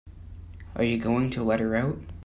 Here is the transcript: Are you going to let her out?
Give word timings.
Are 0.75 0.83
you 0.83 0.97
going 0.97 1.29
to 1.29 1.43
let 1.43 1.59
her 1.59 1.75
out? 1.75 1.99